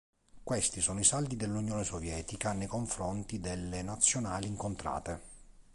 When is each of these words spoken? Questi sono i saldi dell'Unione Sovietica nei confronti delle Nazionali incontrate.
Questi 0.43 0.81
sono 0.81 0.99
i 0.99 1.03
saldi 1.03 1.35
dell'Unione 1.35 1.83
Sovietica 1.83 2.53
nei 2.53 2.65
confronti 2.65 3.39
delle 3.39 3.83
Nazionali 3.83 4.47
incontrate. 4.47 5.21